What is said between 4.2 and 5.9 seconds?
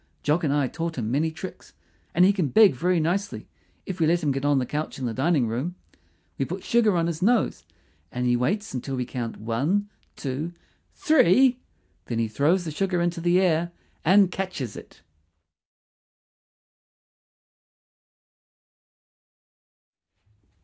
him get on the couch in the dining room.